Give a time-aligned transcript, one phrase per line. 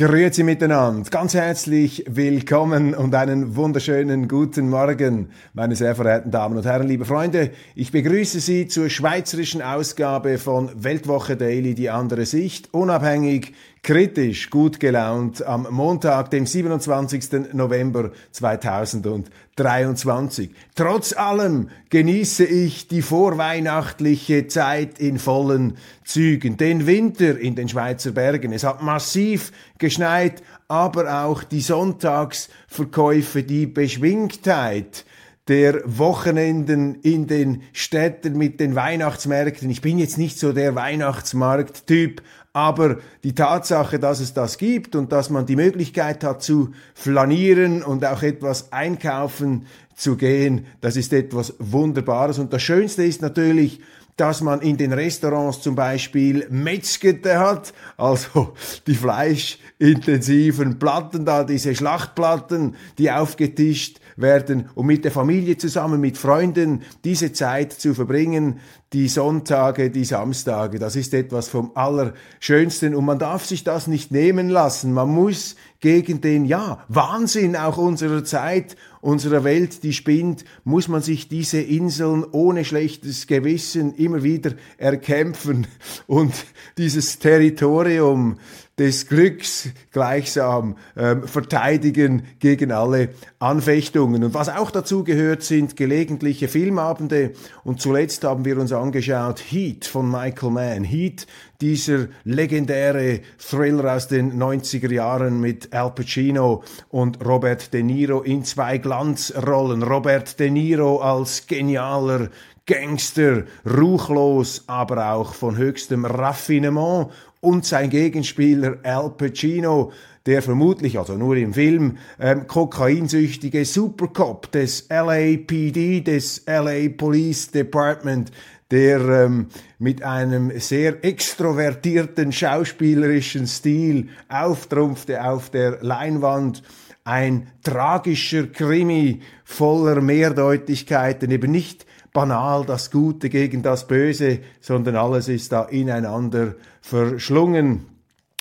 [0.00, 6.64] Grüezi miteinander, ganz herzlich willkommen und einen wunderschönen guten Morgen, meine sehr verehrten Damen und
[6.64, 7.50] Herren, liebe Freunde.
[7.74, 13.52] Ich begrüße Sie zur schweizerischen Ausgabe von Weltwoche Daily, die andere Sicht, unabhängig,
[13.82, 17.54] kritisch gut gelaunt am Montag, dem 27.
[17.54, 20.50] November 2023.
[20.74, 26.58] Trotz allem genieße ich die vorweihnachtliche Zeit in vollen Zügen.
[26.58, 28.52] Den Winter in den Schweizer Bergen.
[28.52, 35.06] Es hat massiv geschneit, aber auch die Sonntagsverkäufe, die Beschwingtheit
[35.48, 39.68] der Wochenenden in den Städten mit den Weihnachtsmärkten.
[39.68, 45.12] Ich bin jetzt nicht so der Weihnachtsmarkttyp, aber die Tatsache, dass es das gibt und
[45.12, 51.12] dass man die Möglichkeit hat zu flanieren und auch etwas einkaufen zu gehen, das ist
[51.12, 52.38] etwas Wunderbares.
[52.38, 53.80] Und das Schönste ist natürlich,
[54.20, 58.52] dass man in den Restaurants zum Beispiel Metzgete hat, also
[58.86, 66.18] die fleischintensiven Platten da, diese Schlachtplatten, die aufgetischt werden, um mit der Familie zusammen, mit
[66.18, 68.60] Freunden diese Zeit zu verbringen,
[68.92, 74.10] die Sonntage, die Samstage, das ist etwas vom Allerschönsten und man darf sich das nicht
[74.10, 74.92] nehmen lassen.
[74.92, 81.02] Man muss gegen den, ja, Wahnsinn auch unserer Zeit, unserer Welt, die spinnt, muss man
[81.02, 85.66] sich diese Inseln ohne schlechtes Gewissen immer wieder erkämpfen.
[86.06, 86.34] Und
[86.76, 88.38] dieses Territorium
[88.78, 94.24] des Glücks gleichsam ähm, verteidigen gegen alle Anfechtungen.
[94.24, 97.32] Und was auch dazu gehört, sind gelegentliche Filmabende.
[97.62, 100.84] Und zuletzt haben wir uns angeschaut Heat von Michael Mann.
[100.84, 101.26] Heat,
[101.60, 108.44] dieser legendäre Thriller aus den 90er Jahren mit Al Pacino und Robert De Niro in
[108.44, 109.82] zwei Glanzrollen.
[109.82, 112.30] Robert De Niro als genialer
[112.70, 117.08] Gangster, ruchlos, aber auch von höchstem Raffinement
[117.40, 119.92] und sein Gegenspieler Al Pacino,
[120.26, 128.30] der vermutlich, also nur im Film, ähm, kokainsüchtige Supercop des LAPD, des LA Police Department,
[128.70, 129.46] der ähm,
[129.78, 136.62] mit einem sehr extrovertierten schauspielerischen Stil auftrumpfte auf der Leinwand.
[137.02, 145.28] Ein tragischer Krimi voller Mehrdeutigkeiten, eben nicht banal das Gute gegen das Böse, sondern alles
[145.28, 147.86] ist da ineinander verschlungen.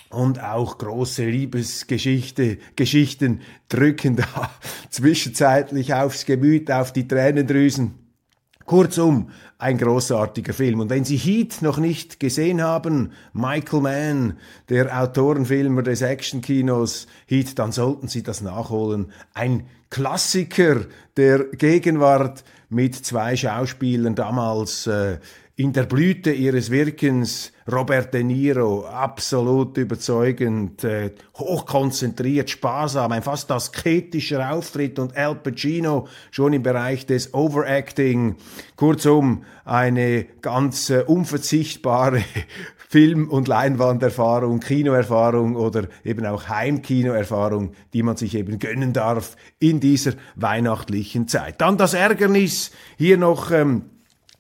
[0.09, 4.50] Und auch große Liebesgeschichte, Geschichten drücken da
[4.90, 7.94] zwischenzeitlich aufs Gemüt, auf die Tränendrüsen.
[8.66, 10.79] Kurzum, ein großartiger Film.
[10.79, 14.38] Und wenn Sie Heat noch nicht gesehen haben, Michael Mann,
[14.69, 19.12] der Autorenfilmer des Actionkinos Heat, dann sollten Sie das nachholen.
[19.34, 20.85] Ein Klassiker
[21.18, 25.19] der Gegenwart mit zwei Schauspielern damals äh,
[25.59, 33.52] in der Blüte ihres Wirkens Robert De Niro, absolut überzeugend, äh, hochkonzentriert, sparsam, ein fast
[33.52, 38.38] asketischer Auftritt und Al Pacino schon im Bereich des Overacting.
[38.78, 42.24] Kurzum, eine ganz äh, unverzichtbare
[42.88, 49.81] Film- und Leinwanderfahrung, Kinoerfahrung oder eben auch Heimkinoerfahrung, die man sich eben gönnen darf in
[49.81, 51.59] dieser weihnachtlichen Zeit.
[51.59, 53.84] Dann das Ärgernis, hier noch ähm,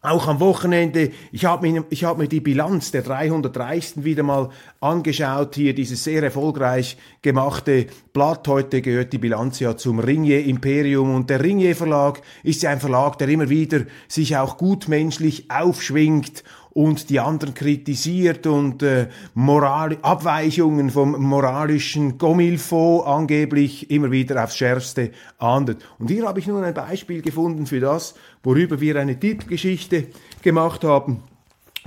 [0.01, 4.49] auch am Wochenende, ich habe mir, hab mir die Bilanz der 300 Reichsten wieder mal
[4.79, 8.47] angeschaut, hier dieses sehr erfolgreich gemachte Blatt.
[8.47, 12.79] Heute gehört die Bilanz ja zum Ringier Imperium und der Ringier Verlag ist ja ein
[12.79, 16.43] Verlag, der immer wieder sich auch gutmenschlich aufschwingt
[16.79, 24.55] und die anderen kritisiert und äh, Moral Abweichungen vom moralischen Gomilfo angeblich immer wieder aufs
[24.55, 25.85] Schärfste ahndet.
[25.97, 30.07] Und hier habe ich nun ein Beispiel gefunden für das, worüber wir eine Titelgeschichte
[30.41, 31.21] gemacht haben.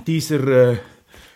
[0.05, 0.77] Dieser äh,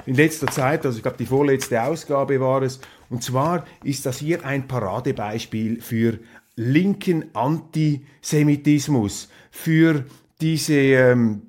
[0.06, 2.80] in letzter Zeit, also ich glaube die vorletzte Ausgabe war es,
[3.10, 6.20] und zwar ist das hier ein Paradebeispiel für
[6.56, 10.06] linken Antisemitismus, für
[10.42, 11.47] diese ähm,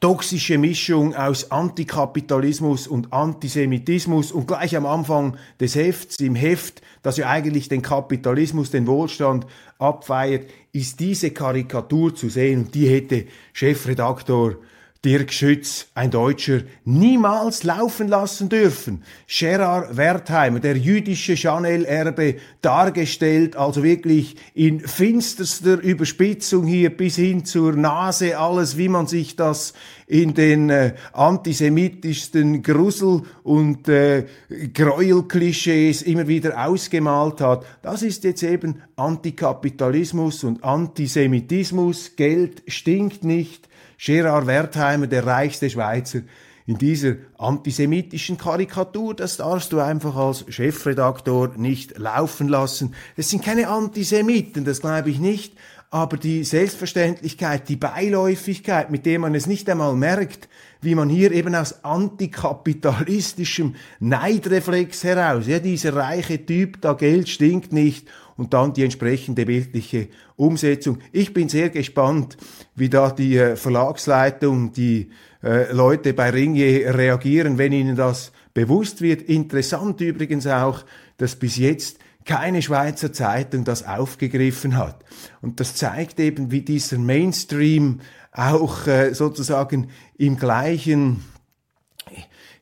[0.00, 4.32] toxische Mischung aus Antikapitalismus und Antisemitismus.
[4.32, 9.46] Und gleich am Anfang des Hefts, im Heft, das ja eigentlich den Kapitalismus, den Wohlstand
[9.78, 12.66] abfeiert, ist diese Karikatur zu sehen.
[12.66, 14.56] Und die hätte Chefredaktor
[15.04, 19.02] Dirk Schütz, ein Deutscher, niemals laufen lassen dürfen.
[19.26, 27.74] Gerard Wertheimer, der jüdische Chanel-Erbe, dargestellt, also wirklich in finsterster Überspitzung hier bis hin zur
[27.74, 29.74] Nase, alles, wie man sich das
[30.06, 34.24] in den äh, antisemitischsten Grusel- und äh,
[34.72, 37.66] Gräuelklischees immer wieder ausgemalt hat.
[37.82, 42.16] Das ist jetzt eben Antikapitalismus und Antisemitismus.
[42.16, 43.68] Geld stinkt nicht
[43.98, 46.20] Gerard Wertheimer, der reichste Schweizer,
[46.66, 52.94] in dieser antisemitischen Karikatur, das darfst du einfach als Chefredaktor nicht laufen lassen.
[53.16, 55.52] Das sind keine Antisemiten, das glaube ich nicht,
[55.90, 60.48] aber die Selbstverständlichkeit, die Beiläufigkeit, mit der man es nicht einmal merkt,
[60.80, 67.72] wie man hier eben aus antikapitalistischem Neidreflex heraus, ja, dieser reiche Typ, da Geld stinkt
[67.72, 70.98] nicht und dann die entsprechende bildliche Umsetzung.
[71.12, 72.36] Ich bin sehr gespannt,
[72.74, 75.10] wie da die äh, Verlagsleitung, die
[75.42, 79.22] äh, Leute bei Ringier reagieren, wenn ihnen das bewusst wird.
[79.22, 80.84] Interessant übrigens auch,
[81.16, 85.04] dass bis jetzt keine Schweizer Zeitung das aufgegriffen hat.
[85.42, 88.00] Und das zeigt eben, wie dieser Mainstream
[88.32, 91.22] auch äh, sozusagen im gleichen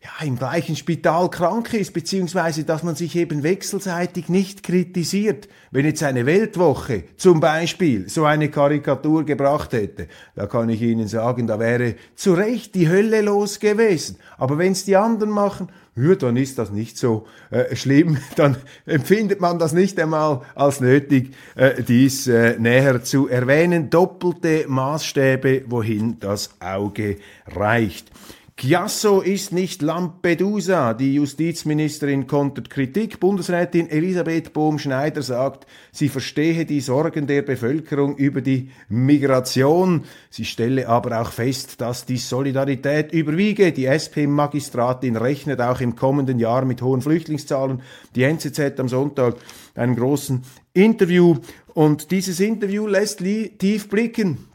[0.03, 5.49] ja, im gleichen Spital krank ist, beziehungsweise dass man sich eben wechselseitig nicht kritisiert.
[5.71, 11.07] Wenn jetzt eine Weltwoche zum Beispiel so eine Karikatur gebracht hätte, da kann ich Ihnen
[11.07, 14.17] sagen, da wäre zu Recht die Hölle los gewesen.
[14.39, 18.57] Aber wenn es die anderen machen, ja, dann ist das nicht so äh, schlimm, dann
[18.87, 23.89] empfindet man das nicht einmal als nötig, äh, dies äh, näher zu erwähnen.
[23.89, 28.12] Doppelte Maßstäbe, wohin das Auge reicht.
[28.63, 30.95] Chiasso ist nicht Lampedusa.
[30.95, 33.19] Die Justizministerin kontert Kritik.
[33.19, 40.05] Bundesrätin Elisabeth Bohm-Schneider sagt, sie verstehe die Sorgen der Bevölkerung über die Migration.
[40.31, 43.73] Sie stelle aber auch fest, dass die Solidarität überwiege.
[43.73, 47.83] Die SP-Magistratin rechnet auch im kommenden Jahr mit hohen Flüchtlingszahlen.
[48.15, 49.39] Die NZZ am Sonntag
[49.75, 51.35] einen großen Interview.
[51.75, 54.47] Und dieses Interview lässt tief blicken.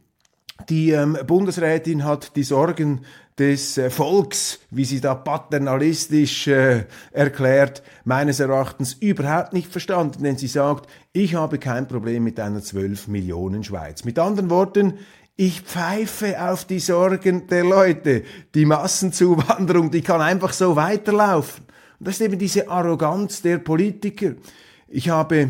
[0.70, 3.02] Die ähm, Bundesrätin hat die Sorgen
[3.38, 10.38] des äh, Volks, wie sie da paternalistisch äh, erklärt, meines Erachtens überhaupt nicht verstanden, denn
[10.38, 14.04] sie sagt, ich habe kein Problem mit einer 12 Millionen Schweiz.
[14.04, 14.94] Mit anderen Worten,
[15.36, 18.24] ich pfeife auf die Sorgen der Leute.
[18.56, 21.66] Die Massenzuwanderung, die kann einfach so weiterlaufen.
[22.00, 24.34] Und das ist eben diese Arroganz der Politiker.
[24.88, 25.50] Ich habe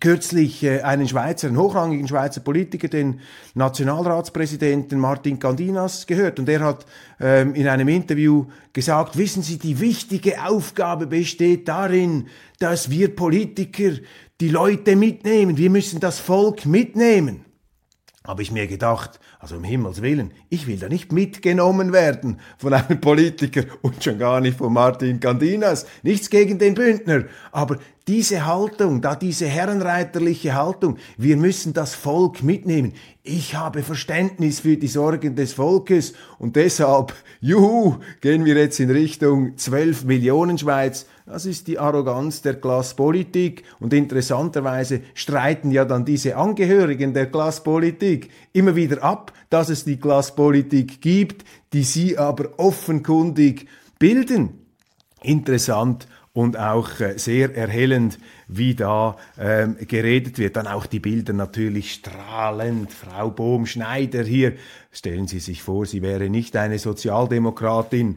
[0.00, 3.20] kürzlich äh, einen Schweizer, einen hochrangigen Schweizer Politiker, den
[3.54, 6.86] Nationalratspräsidenten Martin Candinas gehört und er hat
[7.20, 12.28] ähm, in einem Interview gesagt, wissen Sie, die wichtige Aufgabe besteht darin,
[12.58, 13.92] dass wir Politiker
[14.40, 17.46] die Leute mitnehmen, wir müssen das Volk mitnehmen.
[18.26, 22.72] Habe ich mir gedacht, also um Himmels Willen, ich will da nicht mitgenommen werden von
[22.72, 25.86] einem Politiker und schon gar nicht von Martin Candinas.
[26.02, 27.78] Nichts gegen den Bündner, aber
[28.08, 32.92] diese Haltung, da diese herrenreiterliche Haltung, wir müssen das Volk mitnehmen.
[33.24, 38.90] Ich habe Verständnis für die Sorgen des Volkes und deshalb, juhu, gehen wir jetzt in
[38.90, 41.06] Richtung 12 Millionen Schweiz.
[41.26, 48.30] Das ist die Arroganz der Klasspolitik und interessanterweise streiten ja dann diese Angehörigen der Klasspolitik
[48.52, 53.66] immer wieder ab, dass es die Klasspolitik gibt, die sie aber offenkundig
[53.98, 54.60] bilden.
[55.22, 56.06] Interessant
[56.36, 60.56] und auch äh, sehr erhellend, wie da ähm, geredet wird.
[60.56, 62.92] Dann auch die Bilder natürlich strahlend.
[62.92, 64.52] Frau Bohm-Schneider hier.
[64.92, 68.16] Stellen Sie sich vor, sie wäre nicht eine Sozialdemokratin.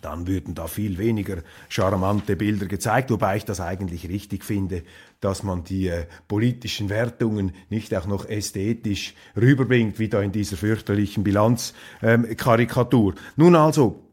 [0.00, 4.82] Dann würden da viel weniger charmante Bilder gezeigt, wobei ich das eigentlich richtig finde,
[5.20, 10.56] dass man die äh, politischen Wertungen nicht auch noch ästhetisch rüberbringt, wie da in dieser
[10.56, 13.12] fürchterlichen Bilanzkarikatur.
[13.12, 14.05] Ähm, Nun also,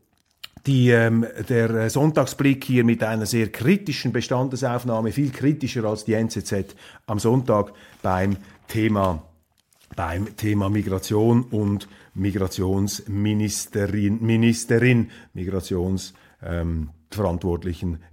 [0.65, 6.13] die, ähm, der äh, Sonntagsblick hier mit einer sehr kritischen Bestandesaufnahme, viel kritischer als die
[6.13, 9.23] NZZ am Sonntag beim Thema,
[9.95, 16.89] beim Thema Migration und Migrationsministerin, Ministerin, Migrations, ähm,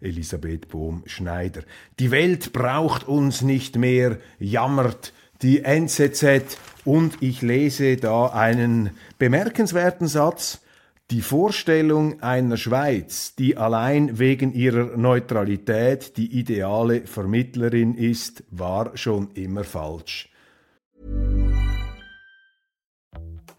[0.00, 1.62] Elisabeth Bohm-Schneider.
[1.98, 10.06] Die Welt braucht uns nicht mehr, jammert die NZZ und ich lese da einen bemerkenswerten
[10.06, 10.60] Satz,
[11.10, 19.30] die Vorstellung einer Schweiz, die allein wegen ihrer Neutralität die ideale Vermittlerin ist, war schon
[19.32, 20.28] immer falsch.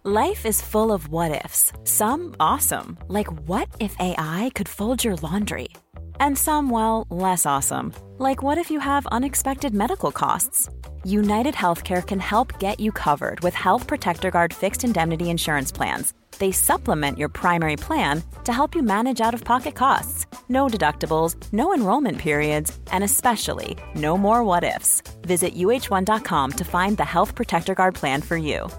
[0.03, 1.72] Life is full of what ifs.
[1.84, 5.67] Some awesome, like what if AI could fold your laundry?
[6.20, 10.70] And some well, less awesome, like what if you have unexpected medical costs?
[11.03, 16.13] United Healthcare can help get you covered with Health Protector Guard fixed indemnity insurance plans.
[16.38, 20.25] They supplement your primary plan to help you manage out of pocket costs.
[20.50, 25.01] No deductibles, no enrollment periods, and especially no more what ifs.
[25.22, 28.70] Visit uh1.com to find the Health Protector Guard plan for you.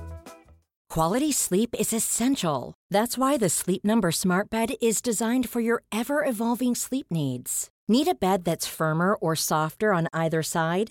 [0.91, 2.75] Quality sleep is essential.
[2.91, 7.71] That's why the Sleep Number Smart Bed is designed for your ever evolving sleep needs.
[7.89, 10.91] Need a bed that's firmer or softer on either side?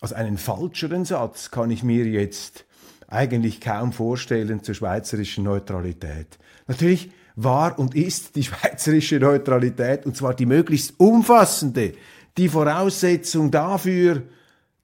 [0.00, 2.64] Also einen falscheren Satz kann ich mir jetzt
[3.08, 6.38] eigentlich kaum vorstellen zur schweizerischen Neutralität.
[6.66, 11.94] Natürlich war und ist die schweizerische Neutralität, und zwar die möglichst umfassende,
[12.36, 14.22] die Voraussetzung dafür,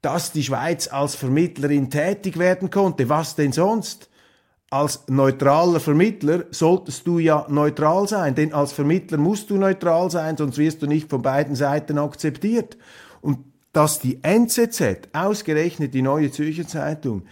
[0.01, 3.09] dass die Schweiz als Vermittlerin tätig werden konnte.
[3.09, 4.09] Was denn sonst?
[4.71, 10.39] Als neutraler Vermittler solltest du ja neutral sein, denn als Vermittler musst du neutral sein,
[10.39, 12.79] sonst wirst du nicht von beiden Seiten akzeptiert.
[13.21, 17.25] Und dass die NZZ, ausgerechnet die Neue Zürcher Zeitung,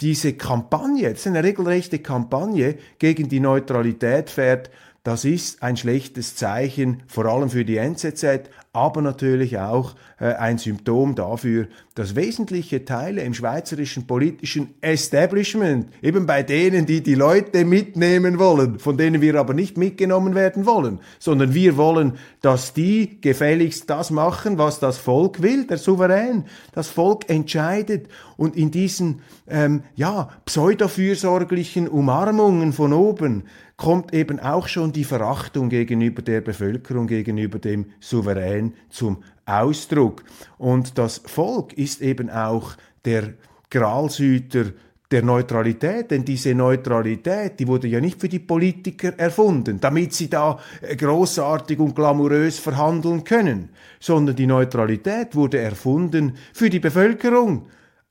[0.00, 4.70] diese Kampagne, das ist eine regelrechte Kampagne gegen die Neutralität fährt,
[5.06, 10.58] das ist ein schlechtes Zeichen, vor allem für die NZZ, aber natürlich auch äh, ein
[10.58, 17.64] Symptom dafür, dass wesentliche Teile im schweizerischen politischen Establishment, eben bei denen, die die Leute
[17.64, 23.20] mitnehmen wollen, von denen wir aber nicht mitgenommen werden wollen, sondern wir wollen, dass die
[23.20, 26.46] gefälligst das machen, was das Volk will, der Souverän.
[26.72, 33.44] Das Volk entscheidet und in diesen ähm, ja pseudofürsorglichen Umarmungen von oben
[33.76, 40.24] kommt eben auch schon die Verachtung gegenüber der Bevölkerung, gegenüber dem Souverän zum Ausdruck.
[40.58, 43.34] Und das Volk ist eben auch der
[43.70, 44.72] Gralshüter
[45.10, 50.28] der Neutralität, denn diese Neutralität, die wurde ja nicht für die Politiker erfunden, damit sie
[50.28, 53.68] da äh, großartig und glamourös verhandeln können,
[54.00, 57.66] sondern die Neutralität wurde erfunden für die Bevölkerung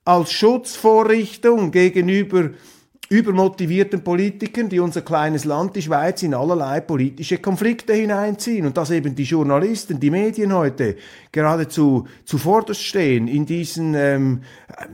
[0.06, 2.50] als Schutzvorrichtung gegenüber
[3.08, 8.90] übermotivierten Politikern, die unser kleines Land, die Schweiz, in allerlei politische Konflikte hineinziehen und dass
[8.90, 10.96] eben die Journalisten, die Medien heute
[11.30, 14.42] geradezu zuvorderst stehen in diesen ähm,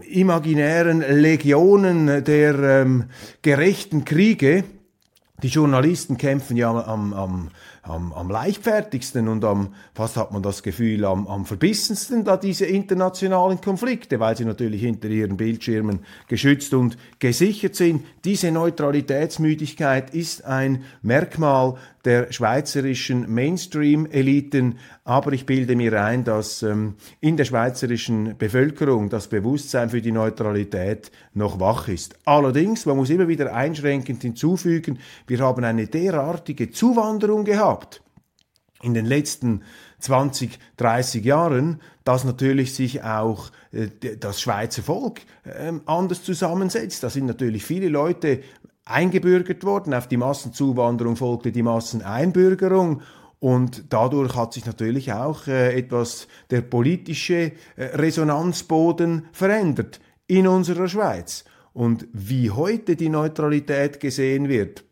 [0.09, 3.04] imaginären Legionen der ähm,
[3.40, 4.64] gerechten Kriege.
[5.42, 7.49] Die Journalisten kämpfen ja am, am
[7.82, 12.64] am, am leichtfertigsten und am, fast hat man das Gefühl, am, am verbissensten da diese
[12.64, 18.04] internationalen Konflikte, weil sie natürlich hinter ihren Bildschirmen geschützt und gesichert sind.
[18.24, 21.74] Diese Neutralitätsmüdigkeit ist ein Merkmal
[22.04, 29.28] der schweizerischen Mainstream-Eliten, aber ich bilde mir ein, dass ähm, in der schweizerischen Bevölkerung das
[29.28, 32.16] Bewusstsein für die Neutralität noch wach ist.
[32.25, 38.02] Allerdings, man muss immer wieder einschränkend hinzufügen, wir haben eine derartige Zuwanderung gehabt
[38.82, 39.62] in den letzten
[40.00, 47.02] 20, 30 Jahren, dass natürlich sich auch äh, das Schweizer Volk äh, anders zusammensetzt.
[47.04, 48.42] Da sind natürlich viele Leute
[48.84, 49.94] eingebürgert worden.
[49.94, 53.02] Auf die Massenzuwanderung folgte die Masseneinbürgerung.
[53.38, 60.88] Und dadurch hat sich natürlich auch äh, etwas der politische äh, Resonanzboden verändert in unserer
[60.88, 61.44] Schweiz.
[61.72, 64.84] Und wie heute die Neutralität gesehen wird,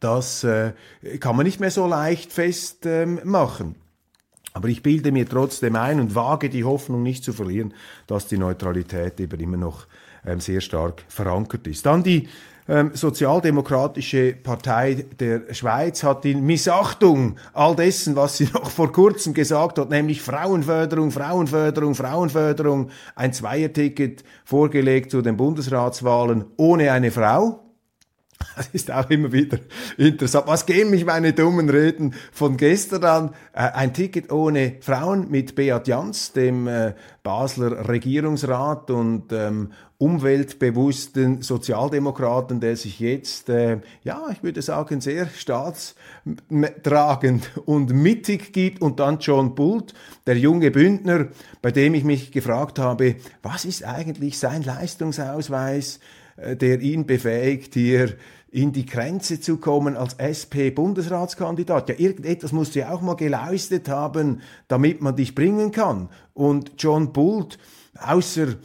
[0.00, 0.72] das äh,
[1.20, 3.66] kann man nicht mehr so leicht festmachen.
[3.66, 3.74] Ähm,
[4.52, 7.72] aber ich bilde mir trotzdem ein und wage die Hoffnung nicht zu verlieren,
[8.06, 9.86] dass die Neutralität eben immer noch
[10.26, 11.86] ähm, sehr stark verankert ist.
[11.86, 12.28] Dann die
[12.68, 19.34] ähm, Sozialdemokratische Partei der Schweiz hat in Missachtung all dessen, was sie noch vor kurzem
[19.34, 27.60] gesagt hat, nämlich Frauenförderung, Frauenförderung, Frauenförderung, ein Zweierticket vorgelegt zu den Bundesratswahlen ohne eine Frau.
[28.56, 29.58] Das ist auch immer wieder
[29.96, 30.46] interessant.
[30.46, 33.30] Was gehen mich meine dummen Reden von gestern an?
[33.52, 41.42] Äh, ein Ticket ohne Frauen mit Beat Jans, dem äh, Basler Regierungsrat und ähm, umweltbewussten
[41.42, 48.82] Sozialdemokraten, der sich jetzt, äh, ja, ich würde sagen, sehr staatstragend und mittig gibt.
[48.82, 49.94] Und dann John Bult,
[50.26, 51.28] der junge Bündner,
[51.62, 56.00] bei dem ich mich gefragt habe, was ist eigentlich sein Leistungsausweis?
[56.34, 58.14] Der ihn befähigt, hier
[58.52, 61.88] in die Grenze zu kommen als SP-Bundesratskandidat.
[61.88, 66.10] Ja, irgendetwas musst du ja auch mal geleistet haben, damit man dich bringen kann.
[66.34, 67.58] Und John Bult
[67.98, 68.56] außer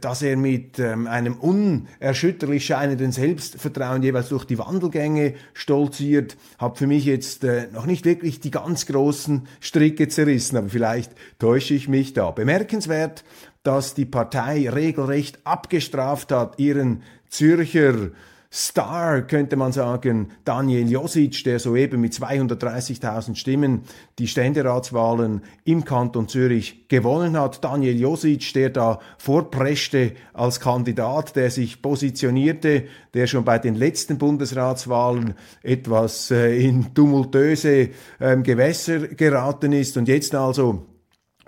[0.00, 6.86] dass er mit ähm, einem unerschütterlich scheinenden Selbstvertrauen jeweils durch die Wandelgänge stolziert, hat für
[6.86, 11.88] mich jetzt äh, noch nicht wirklich die ganz großen Stricke zerrissen, aber vielleicht täusche ich
[11.88, 12.30] mich da.
[12.30, 13.24] Bemerkenswert,
[13.64, 18.10] dass die Partei regelrecht abgestraft hat, ihren Zürcher
[18.52, 23.82] Star, könnte man sagen, Daniel Josic, der soeben mit 230.000 Stimmen
[24.18, 27.64] die Ständeratswahlen im Kanton Zürich gewonnen hat.
[27.64, 32.84] Daniel Josic, der da vorpreschte als Kandidat, der sich positionierte,
[33.14, 40.08] der schon bei den letzten Bundesratswahlen etwas äh, in tumultöse äh, Gewässer geraten ist und
[40.08, 40.86] jetzt also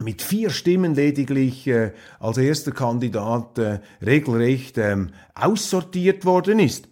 [0.01, 6.89] mit vier Stimmen lediglich äh, als erster Kandidat äh, regelrecht ähm, aussortiert worden ist.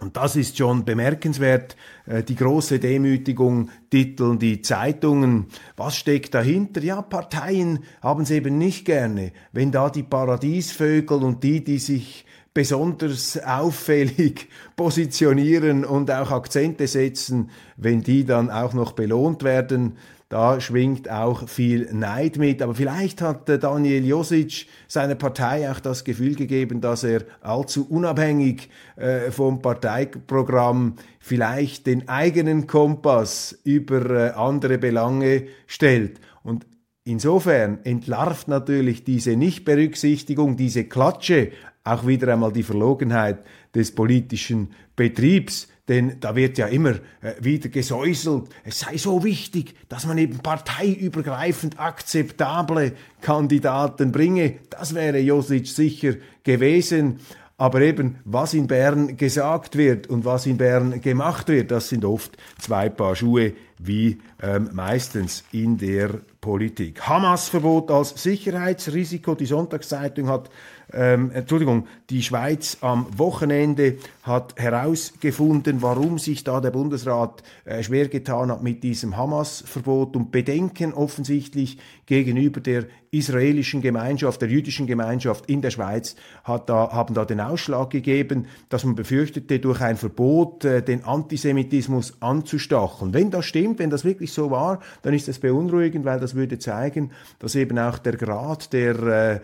[0.00, 1.76] Und das ist schon bemerkenswert,
[2.06, 5.46] äh, die große Demütigung titeln die Zeitungen.
[5.76, 6.80] Was steckt dahinter?
[6.82, 12.24] Ja, Parteien haben es eben nicht gerne, wenn da die Paradiesvögel und die, die sich
[12.54, 19.96] besonders auffällig positionieren und auch Akzente setzen, wenn die dann auch noch belohnt werden.
[20.28, 22.60] Da schwingt auch viel Neid mit.
[22.60, 27.86] Aber vielleicht hat äh, Daniel Josic seiner Partei auch das Gefühl gegeben, dass er allzu
[27.88, 36.20] unabhängig äh, vom Parteiprogramm vielleicht den eigenen Kompass über äh, andere Belange stellt.
[36.42, 36.66] Und
[37.08, 43.38] Insofern entlarvt natürlich diese Nichtberücksichtigung, diese Klatsche auch wieder einmal die Verlogenheit
[43.74, 45.68] des politischen Betriebs.
[45.88, 50.38] Denn da wird ja immer äh, wieder gesäuselt, es sei so wichtig, dass man eben
[50.38, 52.92] parteiübergreifend akzeptable
[53.22, 54.56] Kandidaten bringe.
[54.70, 56.14] Das wäre Josic sicher
[56.44, 57.20] gewesen.
[57.56, 62.04] Aber eben, was in Bern gesagt wird und was in Bern gemacht wird, das sind
[62.04, 67.00] oft zwei Paar Schuhe, wie ähm, meistens in der Politik.
[67.08, 69.34] Hamas-Verbot als Sicherheitsrisiko.
[69.34, 70.50] Die Sonntagszeitung hat
[70.92, 78.08] ähm, Entschuldigung, die Schweiz am Wochenende hat herausgefunden, warum sich da der Bundesrat äh, schwer
[78.08, 85.48] getan hat mit diesem Hamas-Verbot und Bedenken offensichtlich gegenüber der israelischen Gemeinschaft, der jüdischen Gemeinschaft
[85.48, 89.96] in der Schweiz hat da, haben da den Ausschlag gegeben, dass man befürchtete, durch ein
[89.96, 93.12] Verbot äh, den Antisemitismus anzustacheln.
[93.12, 96.58] Wenn das stimmt, wenn das wirklich so war, dann ist das beunruhigend, weil das würde
[96.58, 99.40] zeigen, dass eben auch der Grad der äh,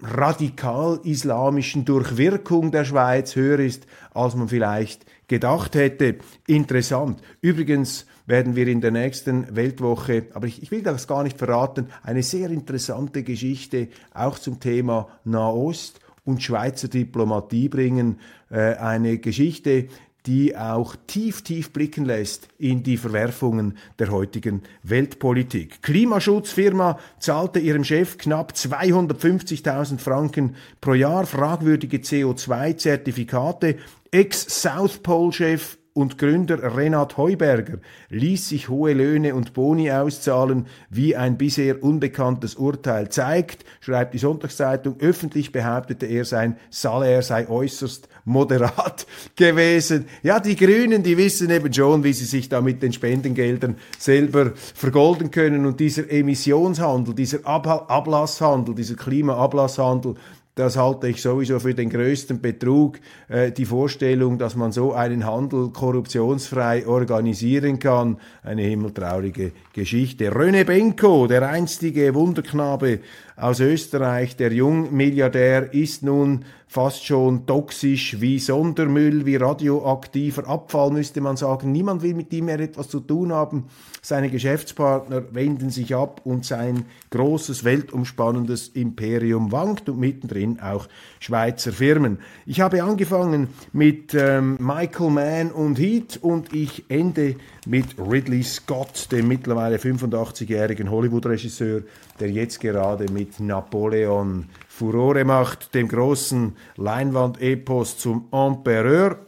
[0.00, 6.16] radikal-islamischen Durchwirkung der Schweiz höher ist, als man vielleicht gedacht hätte.
[6.46, 7.20] Interessant.
[7.40, 11.88] Übrigens werden wir in der nächsten Weltwoche, aber ich, ich will das gar nicht verraten,
[12.02, 18.20] eine sehr interessante Geschichte auch zum Thema Nahost und Schweizer Diplomatie bringen.
[18.50, 19.88] Äh, eine Geschichte,
[20.28, 25.80] die auch tief, tief blicken lässt in die Verwerfungen der heutigen Weltpolitik.
[25.80, 33.78] Klimaschutzfirma zahlte ihrem Chef knapp 250.000 Franken pro Jahr fragwürdige CO2-Zertifikate.
[34.10, 37.78] Ex-South Pole-Chef und Gründer Renat Heuberger
[38.10, 44.18] ließ sich hohe Löhne und Boni auszahlen, wie ein bisher unbekanntes Urteil zeigt, schreibt die
[44.18, 45.00] Sonntagszeitung.
[45.00, 50.06] Öffentlich behauptete er, sein Salär sei äußerst moderat gewesen.
[50.22, 54.52] Ja, die Grünen, die wissen eben schon, wie sie sich da mit den Spendengeldern selber
[54.54, 55.66] vergolden können.
[55.66, 60.14] Und dieser Emissionshandel, dieser Ab Ablasshandel, dieser Klimaablasshandel,
[60.58, 62.98] das halte ich sowieso für den größten Betrug.
[63.28, 70.32] Äh, die Vorstellung, dass man so einen Handel korruptionsfrei organisieren kann, eine himmeltraurige Geschichte.
[70.32, 73.00] René Benko, der einstige Wunderknabe
[73.40, 81.20] aus Österreich, der Jungmilliardär, ist nun fast schon toxisch wie Sondermüll, wie radioaktiver Abfall, müsste
[81.22, 81.72] man sagen.
[81.72, 83.68] Niemand will mit ihm mehr etwas zu tun haben.
[84.02, 90.88] Seine Geschäftspartner wenden sich ab und sein großes, weltumspannendes Imperium wankt und mittendrin auch
[91.20, 92.18] Schweizer Firmen.
[92.44, 99.08] Ich habe angefangen mit ähm, Michael Mann und Heat und ich ende mit Ridley Scott,
[99.10, 101.82] dem mittlerweile 85-jährigen Hollywood-Regisseur,
[102.20, 109.18] der jetzt gerade mit Napoleon Furore macht, dem großen Leinwand-Epos zum Empereur.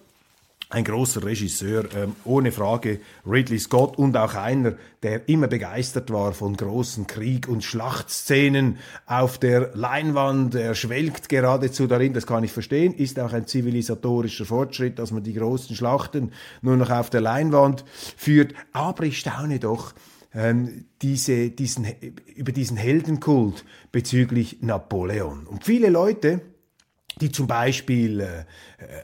[0.72, 6.32] Ein großer Regisseur, ähm, ohne Frage, Ridley Scott und auch einer, der immer begeistert war
[6.32, 10.54] von großen Krieg- und Schlachtszenen auf der Leinwand.
[10.54, 15.24] Er schwelgt geradezu darin, das kann ich verstehen, ist auch ein zivilisatorischer Fortschritt, dass man
[15.24, 16.30] die großen Schlachten
[16.62, 17.84] nur noch auf der Leinwand
[18.16, 18.54] führt.
[18.72, 19.92] Aber ich staune doch,
[20.34, 21.86] ähm, diese, diesen,
[22.34, 25.46] über diesen Heldenkult bezüglich Napoleon.
[25.46, 26.40] Und viele Leute,
[27.20, 28.44] die zum Beispiel äh,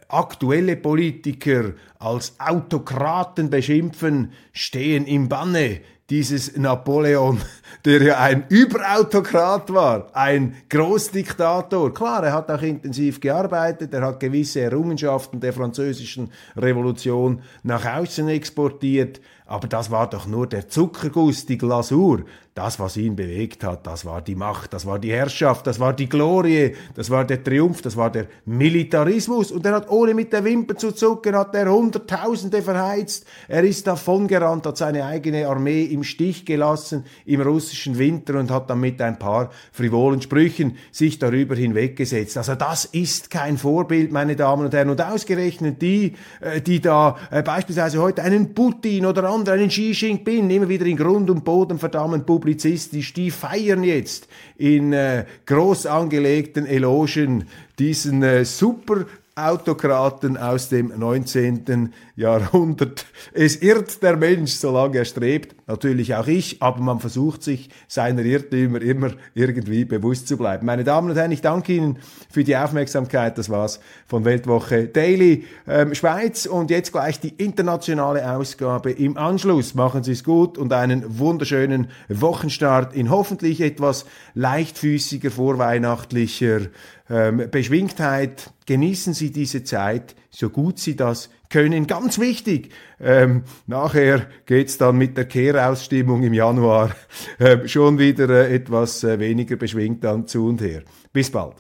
[0.09, 7.41] aktuelle Politiker als Autokraten beschimpfen, stehen im Banne dieses Napoleon,
[7.85, 11.93] der ja ein Überautokrat war, ein Großdiktator.
[11.93, 18.29] Klar, er hat auch intensiv gearbeitet, er hat gewisse Errungenschaften der französischen Revolution nach außen
[18.29, 22.25] exportiert, aber das war doch nur der Zuckerguss, die Glasur.
[22.57, 25.93] Das, was ihn bewegt hat, das war die Macht, das war die Herrschaft, das war
[25.93, 29.53] die Glorie, das war der Triumph, das war der Militarismus.
[29.53, 33.27] Und er hat ohne mit der Wimper zu zucken, hat er Hunderttausende verheizt.
[33.47, 38.71] Er ist davongerannt, hat seine eigene Armee im Stich gelassen im russischen Winter und hat
[38.71, 42.39] dann mit ein paar frivolen Sprüchen sich darüber hinweggesetzt.
[42.39, 44.89] Also das ist kein Vorbild, meine Damen und Herren.
[44.89, 49.93] Und ausgerechnet die, äh, die da äh, beispielsweise heute einen Putin oder andere, einen Xi
[49.93, 55.87] Jinping immer wieder in Grund und Boden verdammen, publizistisch, die feiern jetzt in äh, groß
[55.87, 57.45] angelegten Elogen
[57.79, 61.93] diesen äh, super Autokraten aus dem 19.
[62.17, 63.05] Jahrhundert.
[63.35, 68.23] Es irrt der Mensch, solange er strebt, natürlich auch ich, aber man versucht sich seiner
[68.23, 70.67] Irrtümer immer irgendwie bewusst zu bleiben.
[70.67, 71.99] Meine Damen und Herren, ich danke Ihnen
[72.31, 73.37] für die Aufmerksamkeit.
[73.37, 79.75] Das war's von Weltwoche Daily ähm, Schweiz und jetzt gleich die internationale Ausgabe im Anschluss.
[79.75, 86.61] Machen Sie es gut und einen wunderschönen Wochenstart in hoffentlich etwas leichtfüßiger, vorweihnachtlicher
[87.11, 88.53] ähm, Beschwingtheit.
[88.67, 91.87] Genießen Sie diese Zeit, so gut Sie das können.
[91.87, 96.95] Ganz wichtig, ähm, nachher geht's dann mit der Kehrausstimmung im Januar
[97.39, 100.83] äh, schon wieder äh, etwas äh, weniger beschwingt dann zu und her.
[101.13, 101.57] Bis bald.